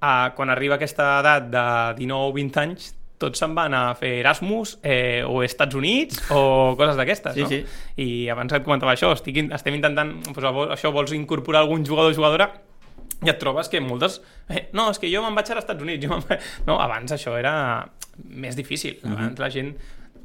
[0.00, 1.64] a, quan arriba aquesta edat de
[2.04, 7.32] 19-20 anys, tots se'n van a fer Erasmus eh, o Estats Units o coses d'aquestes,
[7.34, 7.48] Sí, no?
[7.48, 7.62] sí.
[8.04, 10.42] I abans et comentava això, estic, estem intentant, doncs,
[10.76, 12.50] això, vols incorporar algun jugador o jugadora
[13.24, 14.18] i et trobes que moltes...
[14.52, 16.04] Eh, no, és que jo me'n vaig als Estats Units.
[16.04, 16.18] Jo.
[16.68, 17.54] No, abans això era
[18.28, 18.98] més difícil.
[19.08, 19.72] Abans la gent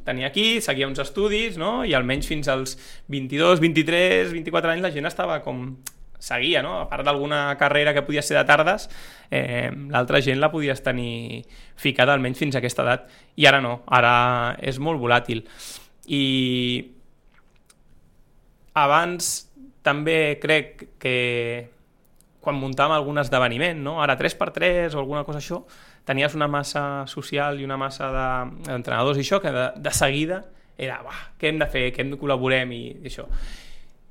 [0.04, 1.86] tenia aquí, seguia uns estudis, no?
[1.88, 2.76] i almenys fins als
[3.08, 5.78] 22, 23, 24 anys la gent estava com
[6.22, 6.76] seguia, no?
[6.84, 8.88] A part d'alguna carrera que podia ser de tardes,
[9.34, 11.42] eh, l'altra gent la podies tenir
[11.82, 13.08] ficada almenys fins a aquesta edat.
[13.42, 15.42] I ara no, ara és molt volàtil.
[16.06, 16.24] I
[18.78, 19.32] abans
[19.84, 21.16] també crec que
[22.42, 24.00] quan muntàvem algun esdeveniment, no?
[24.02, 25.60] ara 3x3 o alguna cosa això,
[26.06, 30.40] tenies una massa social i una massa de- d'entrenadors i això, que de, de seguida
[30.78, 33.28] era, va, què hem de fer, què hem de col·laborem i, i això.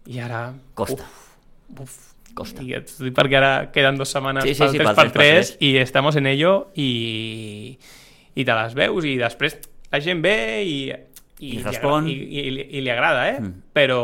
[0.06, 0.44] I ara...
[0.78, 1.02] Costa.
[1.02, 1.29] Uf,
[1.78, 2.62] uf, Costa.
[2.62, 5.56] I et dic perquè ara queden dues setmanes Sí, sí, pel sí, pel 3x3 3x3.
[5.66, 7.78] i estamos en ello i,
[8.34, 9.58] i te les veus i després
[9.90, 10.76] la gent ve i,
[11.40, 12.04] I li respon.
[12.04, 13.40] agrada- i, i, i li agrada, eh?
[13.40, 13.54] Mm.
[13.74, 14.00] Però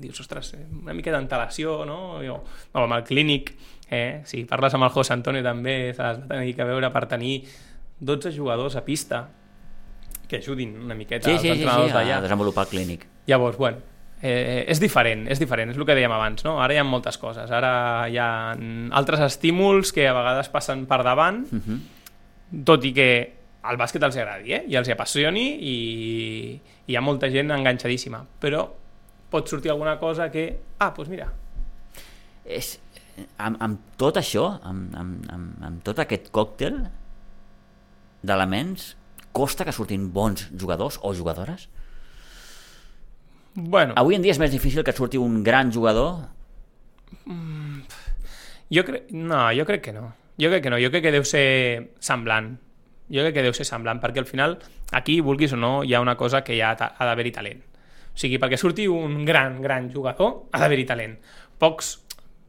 [0.00, 2.18] dius, ostres, eh, una mica d'antelació, no?
[2.24, 2.40] Jo,
[2.74, 3.52] no, amb el clínic,
[3.90, 4.22] eh?
[4.24, 7.42] si parles amb el José Antonio també, se les va tenir que veure per tenir
[8.00, 9.28] 12 jugadors a pista
[10.28, 12.20] que ajudin una miqueta Sí, sí, sí, sí, entrenadors a d'allà.
[12.22, 13.06] desenvolupar el clínic.
[13.26, 13.78] Llavors, bueno,
[14.22, 16.58] eh, és diferent, és diferent, és el que dèiem abans, no?
[16.60, 18.56] Ara hi ha moltes coses, ara hi ha
[18.98, 21.78] altres estímuls que a vegades passen per davant, Uh -huh.
[22.64, 23.32] tot i que
[23.68, 24.64] el bàsquet els agradi, eh?
[24.68, 25.76] I els hi apassioni i,
[26.86, 28.68] i hi ha molta gent enganxadíssima, però
[29.30, 31.32] pot sortir alguna cosa que, ah, doncs mira,
[32.44, 32.80] És,
[33.36, 36.88] amb, amb tot això, amb, amb, amb, amb tot aquest còctel
[38.22, 38.96] d'elements,
[39.32, 41.68] costa que surtin bons jugadors o jugadores?
[43.58, 46.28] Bueno, Avui en dia és més difícil que et surti un gran jugador
[48.70, 49.10] jo crec...
[49.10, 50.12] No, jo crec que no.
[50.38, 52.52] Jo crec que no, jo crec que deu ser semblant.
[53.08, 54.58] Jo crec que deu ser semblant, perquè al final,
[54.92, 57.64] aquí, vulguis o no, hi ha una cosa que hi ha, ha d'haver-hi talent.
[58.12, 61.16] O sigui, perquè surti un gran, gran jugador, ha d'haver-hi talent.
[61.58, 61.94] Pocs,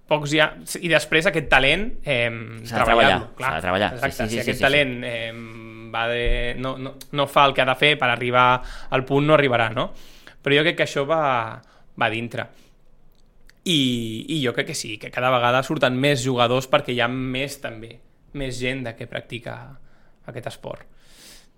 [0.09, 0.51] pocs ha...
[0.83, 2.27] I després aquest talent eh,
[2.67, 4.67] S'ha de treballar, s'ha de treballar, Exacte, sí, sí, si sí, aquest sí, sí.
[4.67, 5.31] talent eh,
[5.93, 6.23] va de,
[6.59, 8.49] no, no, no fa el que ha de fer per arribar
[8.91, 9.89] al punt, no arribarà, no?
[10.43, 11.61] Però jo crec que això va,
[11.99, 12.47] va dintre.
[13.69, 17.09] I, I jo crec que sí, que cada vegada surten més jugadors perquè hi ha
[17.11, 17.99] més també,
[18.39, 19.57] més gent de que practica
[20.25, 20.85] aquest esport.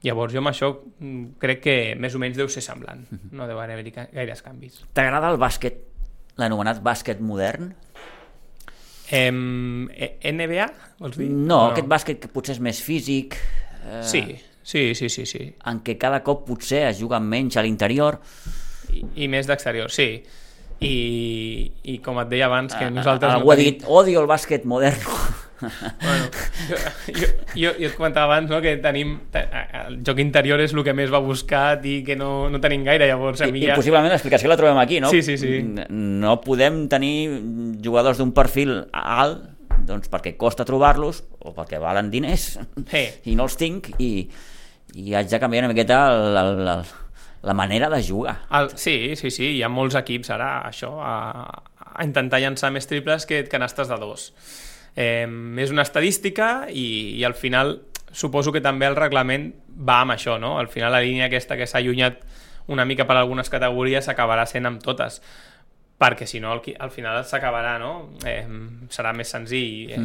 [0.01, 3.29] Llavors jo amb això mm, crec que més o menys deu ser semblant, Mhm.
[3.37, 4.81] no deu haver-hi ca- gaires canvis.
[4.97, 5.77] T'agrada el bàsquet,
[6.41, 7.75] l'anomenat bàsquet modern?
[9.11, 9.29] Eh,
[10.23, 10.65] NBA,
[10.99, 11.27] vols dir?
[11.29, 13.35] No, O aquest bàsquet que potser és més físic,
[13.85, 14.23] eh, Sí,
[14.63, 15.53] sí, sí, sí, sí.
[15.65, 18.19] en què cada cop potser es juga menys a l'interior.
[18.91, 20.23] I, i més d'exterior, sí.
[20.81, 20.93] I,
[21.93, 23.35] I com et deia abans, que nosaltres...
[23.37, 24.97] Algú no ha dit, odio el bàsquet modern.
[25.61, 26.25] Bueno,
[26.71, 26.77] jo,
[27.13, 29.43] jo, jo, jo et comentava abans no, que tenim te-
[29.83, 33.05] el joc interior és el que més va buscat i que no, no tenim gaire,
[33.11, 33.75] llavors a I, mi I ja...
[33.77, 35.11] possiblement l'explicació la trobem aquí, no?
[35.13, 35.59] Sí, sí, sí.
[35.93, 37.13] No podem tenir
[37.85, 39.45] jugadors d'un perfil alt
[39.85, 42.55] doncs perquè costa trobar-los o perquè valen diners
[42.89, 43.05] Sí.
[43.29, 44.11] i no els tinc i,
[44.97, 46.83] i haig de canviar una miqueta el, el, el,
[47.41, 48.41] la manera de jugar.
[48.51, 51.15] El, sí, sí, sí, hi ha molts equips ara això, a,
[51.91, 54.31] a intentar llançar més triples que canastes de dos.
[54.95, 55.25] Eh,
[55.63, 57.79] és una estadística i, i al final
[58.11, 60.57] suposo que també el reglament va amb això, no?
[60.59, 62.19] Al final la línia aquesta que s'ha allunyat
[62.71, 65.21] una mica per algunes categories s'acabarà sent amb totes
[66.01, 67.91] perquè si no al, al final s'acabarà, no?
[68.25, 68.41] Eh,
[68.89, 69.91] serà més senzill.
[69.93, 69.99] Eh,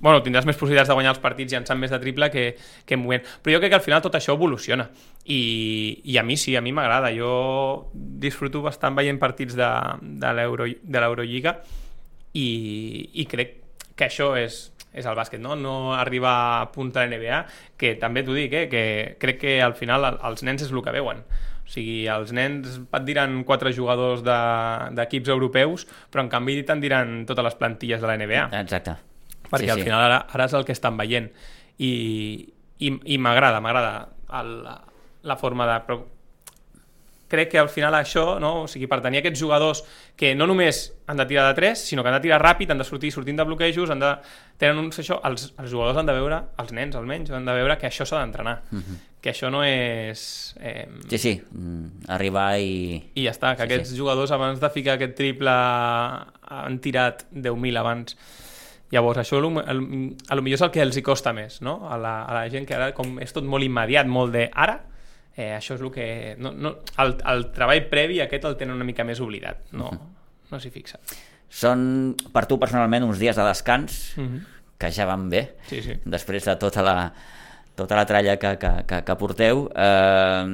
[0.00, 2.44] bueno, tindràs més possibilitats de guanyar els partits llançant més de triple que,
[2.86, 3.26] que movent.
[3.42, 4.86] Però jo crec que al final tot això evoluciona.
[5.26, 5.40] I,
[6.04, 7.10] i a mi sí, a mi m'agrada.
[7.16, 7.32] Jo
[7.94, 9.70] disfruto bastant veient partits de,
[10.22, 11.56] de l'Euro- de l'Eurolliga
[12.34, 12.46] i,
[13.20, 13.56] i crec
[13.96, 14.60] que això és,
[14.94, 15.54] és el bàsquet, no?
[15.58, 17.40] no arribar a punt de la NBA,
[17.78, 18.64] que també t'ho dic, eh?
[18.70, 18.84] que
[19.22, 21.22] crec que al final el- els nens és el que veuen.
[21.64, 26.80] O sigui, els nens et diran quatre jugadors de- d'equips europeus, però en canvi te'n
[26.82, 28.96] diran totes les plantilles de la NBA Exacte.
[29.50, 31.30] perquè al final ara, ara és el que estan veient.
[31.78, 31.92] I,
[32.78, 34.80] i, i m'agrada, m'agrada la,
[35.22, 35.78] la forma de...
[35.86, 36.02] Però
[37.34, 38.50] crec que al final això, no?
[38.62, 39.80] o sigui, per tenir aquests jugadors
[40.20, 42.78] que no només han de tirar de 3, sinó que han de tirar ràpid, han
[42.78, 44.12] de sortir sortint de bloquejos, han de...
[44.60, 47.78] tenen uns, això, els, els jugadors han de veure, els nens almenys, han de veure
[47.80, 48.60] que això s'ha d'entrenar,
[49.24, 50.52] que això no és...
[50.60, 53.00] Eh, Sí, sí, mm, arribar i...
[53.16, 53.98] i ja està, que Sí, aquests sí.
[53.98, 58.18] jugadors abans de ficar aquest triple han tirat 10.000 abans
[58.92, 61.78] llavors això a lo, a lo millor és el que els hi costa més no?
[61.88, 64.76] a, la, a la gent que ara com és tot molt immediat, molt de ara
[65.34, 66.08] eh, això és el que
[66.38, 69.88] no, no, el, el treball previ aquest el tenen una mica més oblidat no,
[70.50, 71.00] no s'hi fixa
[71.54, 74.68] Són per tu personalment uns dies de descans mm -hmm.
[74.76, 75.96] que ja van bé sí, sí.
[76.04, 77.12] després de tota la,
[77.74, 80.44] tota la tralla que, que, que, que porteu eh,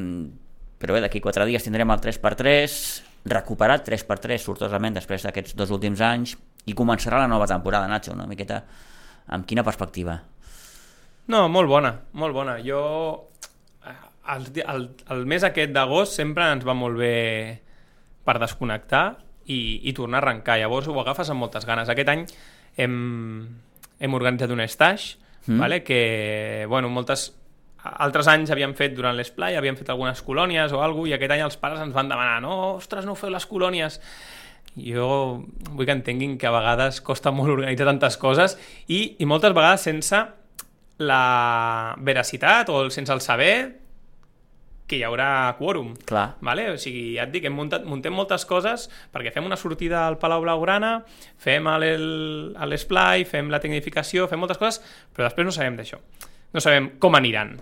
[0.81, 2.77] però bé, d'aquí quatre dies tindrem el 3x3
[3.31, 6.37] recuperat 3x3 sortosament després d'aquests dos últims anys
[6.69, 8.63] i començarà la nova temporada, Nacho, una miqueta
[9.33, 10.19] amb quina perspectiva?
[11.31, 12.59] No, molt bona, molt bona.
[12.65, 12.81] Jo...
[13.87, 13.97] eh,
[14.31, 17.61] El, el, el mes aquest d'agost sempre ens va molt bé
[18.27, 19.05] per desconnectar
[19.47, 20.59] i, i tornar a arrencar.
[20.61, 21.89] Llavors ho agafes amb moltes ganes.
[21.89, 22.27] Aquest any
[22.77, 22.95] hem,
[23.99, 25.17] hem organitzat un stage,
[25.51, 25.59] Mm.
[25.59, 25.83] vale?
[25.83, 27.33] que bueno, moltes
[27.83, 31.43] altres anys havíem fet durant l'esplai, havíem fet algunes colònies o alguna i aquest any
[31.47, 33.99] els pares ens van demanar no, ostres, no feu les colònies
[34.77, 35.09] jo
[35.73, 38.55] vull que entenguin que a vegades costa molt organitzar tantes coses
[38.87, 40.21] i, i moltes vegades sense
[41.01, 43.80] la veracitat o sense el saber
[44.91, 45.93] que hi haurà quòrum.
[46.09, 46.27] Clar.
[46.45, 46.67] Vale?
[46.75, 50.19] O sigui, ja et dic, hem muntat, muntem moltes coses perquè fem una sortida al
[50.19, 50.97] Palau Blaugrana,
[51.39, 51.71] fem
[52.71, 54.83] l'esplai, fem la tecnificació, fem moltes coses,
[55.15, 56.01] però després no sabem d'això.
[56.51, 57.55] No sabem com aniran.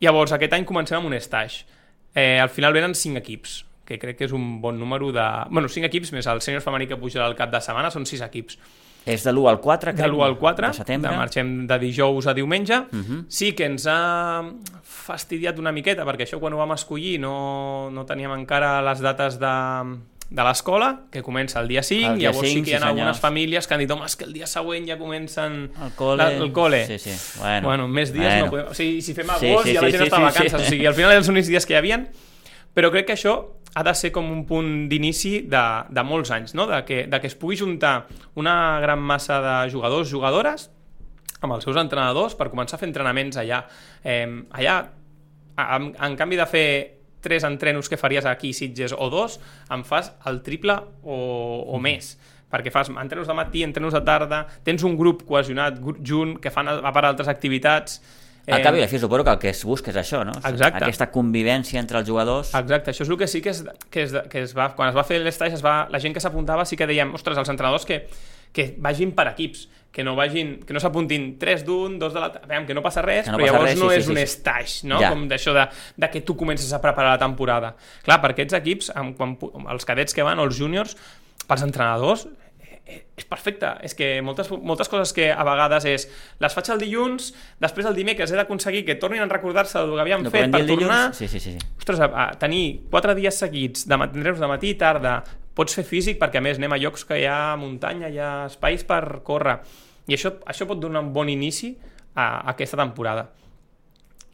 [0.00, 1.68] Llavors, aquest any comencem amb un stage.
[2.14, 5.24] Eh, al final venen cinc equips que crec que és un bon número de...
[5.50, 8.24] bueno, 5 equips més el sènior femení que pujarà al cap de setmana, són 6
[8.26, 8.58] equips.
[9.06, 10.00] És de l'1 al 4, crec.
[10.00, 11.10] De l'1 al 4, de setembre.
[11.10, 12.78] de marxem de dijous a diumenge.
[12.90, 13.24] Uh -huh.
[13.28, 14.42] Sí que ens ha
[14.82, 19.38] fastidiat una miqueta, perquè això quan ho vam escollir no, no teníem encara les dates
[19.38, 19.54] de,
[20.30, 22.78] de l'escola, que comença el dia 5, El dia llavors 5, sí que hi ha
[22.78, 23.20] sí, algunes senyors.
[23.20, 26.16] famílies que han dit, home, és que el dia següent ja comencen El col·le.
[26.16, 26.86] la, el col·le.
[26.86, 27.40] Sí, sí.
[27.40, 28.44] Bueno, bueno més dies bueno.
[28.46, 28.66] no podem...
[28.70, 30.24] O sigui, si fem Sí, agost sí, ja la sí, gent sí, està sí, a
[30.24, 30.60] vacances.
[30.60, 30.66] sí.
[30.66, 32.08] O sigui, al final eren els únics dies que hi havien,
[32.74, 36.54] però crec que això ha de ser com un punt d'inici de, de molts anys,
[36.54, 36.68] no?
[36.70, 38.06] de, que, de que es pugui juntar
[38.38, 40.68] una gran massa de jugadors, jugadores,
[41.42, 43.64] amb els seus entrenadors per començar a fer entrenaments allà.
[44.02, 44.76] Eh, allà,
[45.58, 46.68] en, en canvi de fer
[47.24, 49.40] tres entrenos que faries aquí Sitges o dos,
[49.72, 51.18] en fas el triple o,
[51.74, 52.14] o més
[52.54, 56.70] perquè fas entrenos de matí, entrenos de tarda, tens un grup cohesionat junt que fan
[56.70, 57.98] a a part altres activitats.
[58.46, 60.34] Al cap i la fi suposo que el que es busca és això, no?
[60.44, 60.82] Exacte.
[60.84, 62.50] Aquesta convivència entre els jugadors.
[62.54, 64.70] Exacte, això és el que sí que es, que es, que es va...
[64.76, 67.38] Quan es va fer l'estage, es va, la gent que s'apuntava sí que dèiem, ostres,
[67.40, 68.02] els entrenadors que,
[68.52, 72.28] que vagin per equips, que no vagin, que no s'apuntin tres d'un, dos de la...
[72.50, 74.12] Veiem que no passa res, Que no però passa llavors res, no sí, és sí,
[74.12, 75.00] un stage, no?
[75.00, 75.12] Ja.
[75.14, 75.64] Com d'això de,
[76.04, 77.74] de que tu comences a preparar la temporada.
[78.04, 80.96] Clar, per aquests equips, amb, quan, pu- els cadets que van, o els júniors,
[81.48, 82.26] pels entrenadors,
[82.86, 83.70] és perfecte.
[83.86, 86.06] És que moltes, moltes coses que a vegades és
[86.42, 87.30] les faig el dilluns,
[87.62, 90.60] després el dimecres he d'aconseguir que tornin a recordar-se del que havien No fet per
[90.60, 90.82] dilluns?
[90.84, 91.54] tornar Sí, sí, sí.
[91.56, 91.72] sí.
[91.78, 95.16] ostres, a, a tenir quatre dies seguits de matins de matí i tarda,
[95.54, 98.34] pots fer físic perquè a més anem a llocs que hi ha muntanya, hi ha
[98.50, 99.60] espais per córrer
[100.10, 101.72] i això, això pot donar un bon inici
[102.14, 103.30] a, a aquesta temporada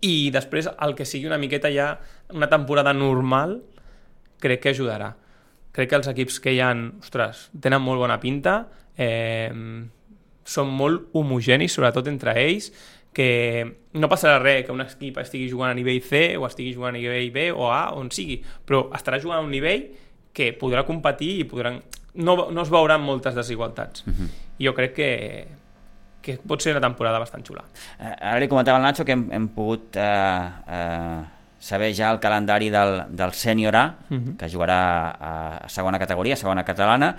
[0.00, 1.92] i després el que sigui una miqueta ja
[2.32, 3.60] una temporada normal
[4.40, 5.12] crec que ajudarà
[5.72, 8.64] crec que els equips que hi han ostres, tenen molt bona pinta
[8.96, 9.50] eh,
[10.44, 12.72] són molt homogenis sobretot entre ells
[13.12, 13.64] que
[13.98, 16.98] no passarà res que un equip estigui jugant a nivell C o estigui jugant a
[16.98, 19.88] nivell B o A, on sigui, però estarà jugant a un nivell
[20.34, 21.80] que podrà competir i podran...
[22.14, 24.06] no, no es veuran moltes desigualtats.
[24.06, 24.28] Uh -huh.
[24.60, 25.10] Jo crec que,
[26.22, 27.64] que pot ser una temporada bastant xula.
[27.98, 31.22] Eh, Ara li comentava al Nacho que hem, hem pogut eh, eh,
[31.60, 34.24] saber ja el calendari del, del sènior A, uh Mhm.
[34.24, 34.36] -huh.
[34.38, 34.80] que jugarà
[35.20, 37.14] a, a segona categoria, segona catalana.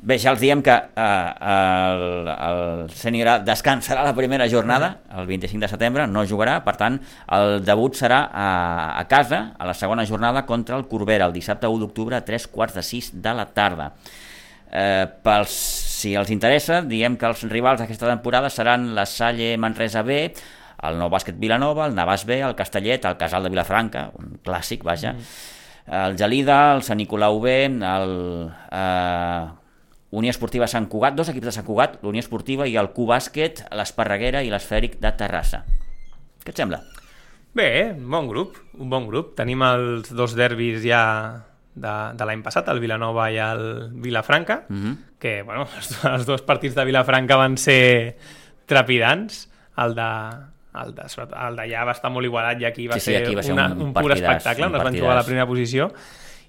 [0.00, 5.26] Bé, ja els diem que eh, el, el sènior A descansarà la primera jornada, el
[5.26, 7.00] 25 de setembre, no jugarà, per tant,
[7.32, 11.66] el debut serà a, a casa, a la segona jornada, contra el Corbera, el dissabte
[11.66, 13.92] 1 d'octubre a 3 quarts de 6 de la tarda.
[14.70, 20.02] Eh, pels, si els interessa, diem que els rivals d'aquesta temporada seran la Salle Manresa
[20.02, 20.32] B,
[20.82, 24.84] el Nou Bàsquet Vilanova, el Navàs B, el Castellet, el Casal de Vilafranca, un clàssic,
[24.86, 25.22] vaja, mm.
[26.02, 28.14] el Gelida, el Sant Nicolau B, el
[28.70, 29.48] eh,
[30.10, 33.66] Unió Esportiva Sant Cugat, dos equips de Sant Cugat, l'Unió Esportiva i el Q Bàsquet,
[33.76, 35.64] l'Esparreguera i l'Esfèric de Terrassa.
[36.44, 36.80] Què et sembla?
[37.58, 39.34] Bé, un bon grup, un bon grup.
[39.36, 41.02] Tenim els dos derbis ja
[41.74, 44.96] de, de l'any passat, el Vilanova i el Vilafranca, Mm -hmm.
[45.18, 48.16] que, bueno, els, els dos partits de Vilafranca van ser
[48.66, 49.48] trepidants.
[49.76, 50.10] El de,
[50.82, 53.34] el de, el d'allà va estar molt igualat i aquí va Sí, sí, ser, aquí
[53.34, 55.90] va ser una, un un, pur espectacle, on es van jugar a la primera posició.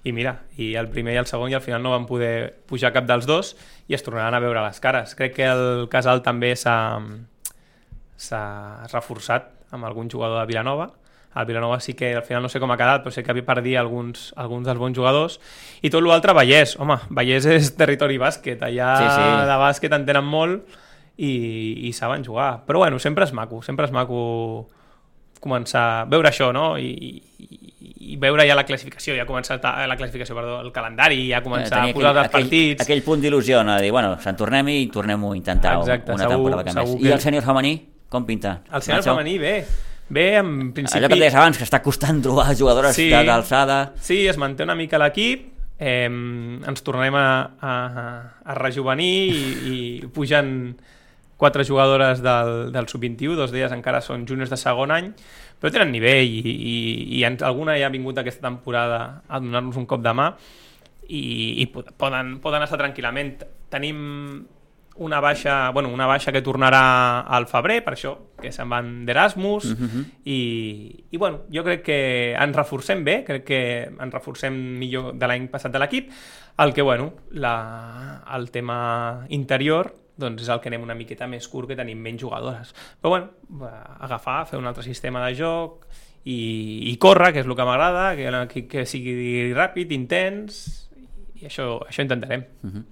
[0.04, 2.92] I mira, i el primer i el segon i al final no van poder pujar
[2.92, 3.56] cap dels dos
[3.88, 5.14] i es tornaran a veure les cares.
[5.14, 6.76] Crec que el Casal també s'ha
[8.20, 10.90] s'ha reforçat amb algun jugador de Vilanova.
[11.36, 13.78] El Vilanova sí que al final no sé com ha quedat però sé que perdia
[13.80, 15.38] alguns, alguns dels bons jugadors.
[15.82, 16.74] I tot l'altre Vallès.
[16.80, 18.62] Home, Vallès és territori bàsquet.
[18.66, 19.28] Allà Sí, sí.
[19.46, 20.66] de bàsquet en tenen molt
[21.20, 24.68] i, i saben jugar però bueno, sempre és maco sempre és maco
[25.40, 26.74] començar a veure això no?
[26.78, 26.90] I,
[27.40, 27.58] i,
[28.12, 31.78] i veure ja la classificació ja començar a- la classificació, perdó, el calendari ja començar
[31.78, 33.76] Eh, Tenir a posar els aquell, partits aquell punt d'il·lusió, no?
[33.76, 36.88] de dir, bueno, se'n tornem i tornem-ho a intentar Exacte, una segur- temporada que més.
[36.88, 37.72] segur I que- el sènior femení,
[38.08, 38.60] com pinta?
[38.72, 39.54] el sènior femení bé
[40.10, 43.08] bé, en principi Allò que et deies abans, que està costant trobar jugadores Sí.
[43.10, 43.92] d'alçada.
[44.00, 47.74] Sí, es manté una mica l'equip, eh, ens tornarem a, a,
[48.44, 50.74] a rejuvenir i, i pugen
[51.40, 55.10] quatre jugadores del, del sub-21, dos d'elles encara són juniors de segon any,
[55.60, 56.76] però tenen nivell i, i,
[57.18, 60.30] i alguna ja ha vingut aquesta temporada a donar-nos un cop de mà
[61.08, 61.22] i,
[61.64, 63.38] i pod- poden, poden estar tranquil·lament.
[63.72, 64.00] Tenim
[65.00, 69.70] una baixa, bueno, una baixa que tornarà al febrer, per això, que se'n van d'Erasmus,
[69.72, 70.04] uh -huh.
[70.24, 75.26] i, i bueno, jo crec que ens reforcem bé, crec que ens reforcem millor de
[75.26, 76.10] l'any passat de l'equip,
[76.58, 81.48] el que, bueno, la, el tema interior doncs és el que anem una miqueta més
[81.48, 82.74] curt, que tenim menys jugadores.
[83.00, 83.66] Però bueno,
[84.00, 85.88] agafar, fer un altre sistema de joc
[86.24, 88.10] i, i córrer, que és el que m'agrada,
[88.52, 90.62] que, que sigui ràpid, intens,
[91.40, 92.44] i això, això intentarem.
[92.62, 92.84] Uh -huh.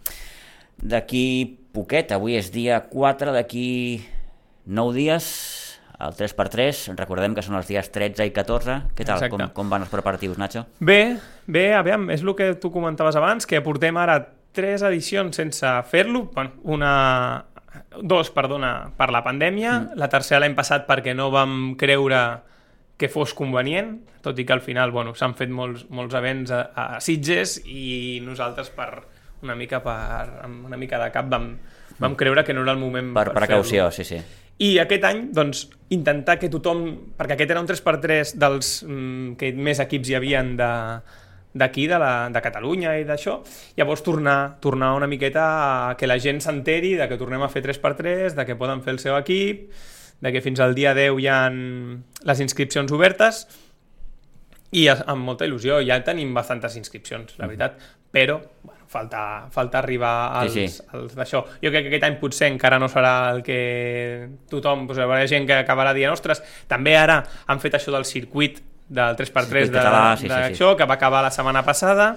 [0.79, 4.05] D'aquí poquet, avui és dia 4, d'aquí
[4.67, 5.27] 9 dies,
[5.99, 8.83] el 3x3, recordem que són els dies 13 i 14.
[8.95, 9.25] Què tal?
[9.33, 10.65] Com, com van els preparatius, Nacho?
[10.79, 14.21] Bé, bé, aviam, és el que tu comentaves abans, que portem ara
[14.59, 16.93] tres edicions sense fer-lo, bueno, una...
[18.03, 19.99] dos, perdona, per la pandèmia, mm.
[20.01, 22.23] la tercera l'any passat perquè no vam creure
[22.99, 23.93] que fos convenient,
[24.25, 28.19] tot i que al final bueno, s'han fet molts, molts events a, a Sitges i
[28.25, 28.91] nosaltres per
[29.47, 31.53] una mica per amb una mica de cap vam,
[32.03, 34.19] vam creure que no era el moment per, per precaució, sí, sí.
[34.59, 36.81] I aquest any, doncs, intentar que tothom...
[37.15, 40.71] Perquè aquest era un 3x3 dels mm, que més equips hi havien de
[41.55, 43.39] d'aquí, de, la, de Catalunya i d'això,
[43.79, 45.45] llavors tornar, tornar una miqueta
[45.91, 48.97] a que la gent s'enteri de que tornem a fer 3x3, de que poden fer
[48.97, 49.71] el seu equip,
[50.21, 53.47] de que fins al dia 10 hi ha les inscripcions obertes
[54.77, 57.79] i amb molta il·lusió, ja tenim bastantes inscripcions, la veritat,
[58.13, 60.83] però bueno, falta, falta arribar als, sí, sí.
[60.93, 61.45] als d'això.
[61.63, 63.61] Jo crec que aquest any potser encara no serà el que
[64.51, 68.09] tothom, doncs, hi haurà gent que acabarà dient, ostres, també ara han fet això del
[68.09, 70.65] circuit del 3x3 de, català, sí, sí, sí.
[70.77, 72.15] que va acabar la setmana passada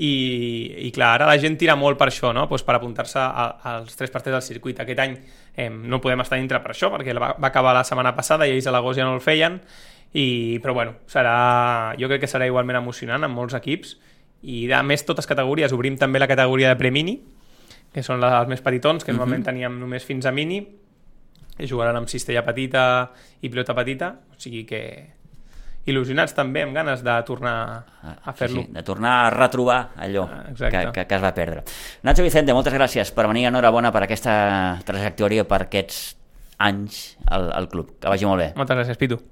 [0.00, 2.46] i, i clar, ara la gent tira molt per això, no?
[2.48, 4.80] pues per apuntar-se als 3x3 del circuit.
[4.80, 5.16] Aquest any
[5.54, 8.54] eh, no podem estar dintre per això, perquè va, va acabar la setmana passada i
[8.54, 9.60] ells a l'agost ja no el feien,
[10.16, 13.98] i, però bueno, serà, jo crec que serà igualment emocionant amb molts equips
[14.42, 17.18] i a més totes categories, obrim també la categoria de pre-mini
[17.92, 19.18] que són les, els més petitons, que uh -huh.
[19.18, 20.64] normalment teníem només fins a mini
[21.58, 23.10] i jugaran amb cistella petita
[23.42, 25.19] i pilota petita, o sigui que
[25.90, 27.56] il·lusionats també, amb ganes de tornar
[28.02, 28.64] a fer-lo.
[28.64, 31.66] Sí, sí, de tornar a retrobar allò ah, que, que, que es va perdre.
[32.06, 34.32] Nacho Vicente, moltes gràcies per venir, enhorabona per aquesta
[34.88, 36.00] trajectòria, per aquests
[36.60, 37.94] anys al, al club.
[38.00, 38.50] Que vagi molt bé.
[38.58, 39.20] Moltes gràcies, Pitu.